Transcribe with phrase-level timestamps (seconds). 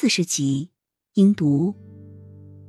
[0.00, 0.70] 四十集，
[1.12, 1.74] 应读。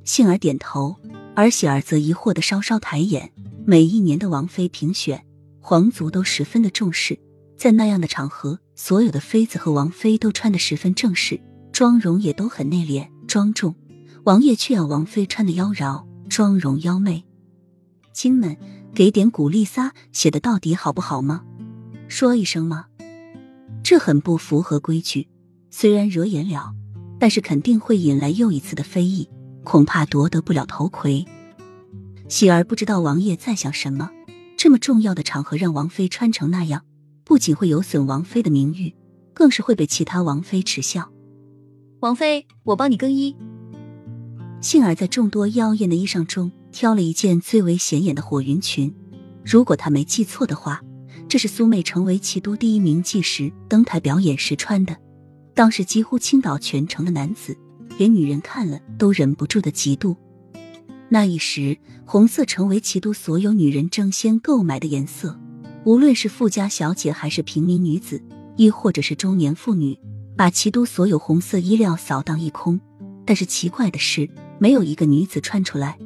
[0.04, 0.96] 杏儿点头，
[1.34, 3.32] 而喜儿则疑惑的稍稍抬眼。
[3.64, 5.24] 每一年的王妃评选，
[5.58, 7.18] 皇族都十分的重视，
[7.56, 11.40] 在那样的场合，所有的妃子和王妃都穿的十分正式，
[11.72, 13.74] 妆容也都很内敛庄重。
[14.24, 17.24] 王爷却要王妃穿的妖娆，妆容妖媚。
[18.12, 18.54] 亲们，
[18.94, 21.42] 给点鼓励撒，写的到底好不好吗？
[22.08, 22.88] 说一声吗？
[23.82, 25.30] 这很不符合规矩，
[25.70, 26.74] 虽然惹眼了，
[27.22, 29.30] 但是肯定会引来又一次的非议，
[29.62, 31.24] 恐怕夺得不了头魁。
[32.28, 34.10] 喜儿不知道王爷在想什么，
[34.56, 36.82] 这么重要的场合让王妃穿成那样，
[37.22, 38.92] 不仅会有损王妃的名誉，
[39.32, 41.12] 更是会被其他王妃耻笑。
[42.00, 43.36] 王妃，我帮你更衣。
[44.60, 48.92] 幸儿在众多妖艳的衣裳中挑了一件最为显眼的火云裙，
[49.44, 50.82] 如果他没记错的话。
[51.28, 54.96] 这是苏妹成为齐都第一名妓时登台表演时穿的，
[55.54, 57.56] 当时几乎倾倒全城的男子，
[57.98, 60.16] 连女人看了都忍不住的嫉妒。
[61.08, 61.76] 那一时，
[62.06, 65.38] 红色成为齐都所有女人争先购买的颜色，
[65.84, 68.22] 无论是富家小姐还是平民女子，
[68.56, 69.98] 亦或者是中年妇女，
[70.36, 72.80] 把齐都所有红色衣料扫荡一空。
[73.26, 75.98] 但是奇怪的是，没有一个女子穿出来，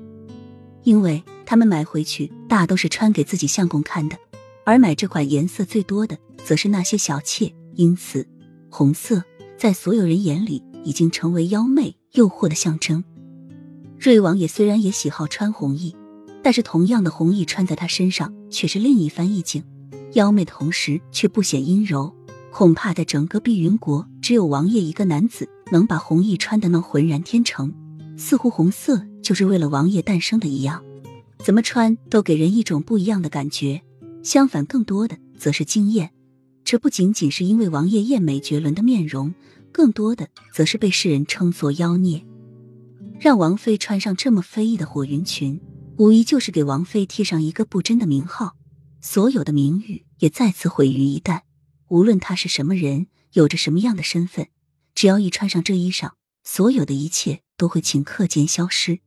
[0.82, 4.18] 因为他们买回去大都是穿给自己相公看的。
[4.64, 8.26] 而买这款颜色最多的，则是那些小妾，因此
[8.68, 9.22] 红色
[9.58, 13.02] 在所有人眼里已经成为妖媚诱惑的象征。
[13.98, 15.96] 瑞王爷虽然也喜好穿红衣，
[16.42, 19.64] 但是同样的红衣穿在他身上却是另一番意境，
[20.12, 22.14] 妖媚的同时却不显阴柔。
[22.52, 27.72] 恐怕在整个碧云国，只有王爷一个男子能把红衣穿得那浑然天成，
[28.16, 30.82] 似乎红色就是为了王爷诞生的一样，
[31.38, 33.82] 怎么穿都给人一种不一样的感觉。
[34.22, 36.10] 相反，更多的则是惊艳。
[36.66, 39.32] 这不仅仅是因为王爷艳美绝伦的面容，
[39.70, 42.26] 更多的则是被世人称作妖孽。
[43.20, 45.60] 让王妃穿上这么非议的火云裙，
[45.96, 48.56] 无疑就是给王妃贴上一个不真的名号，
[49.00, 51.42] 所有的名誉也再次毁于一旦。
[51.86, 54.48] 无论她是什么人，有着什么样的身份，
[54.92, 58.98] 只要一穿上这衣裳，所有的一切都会顷刻间消失。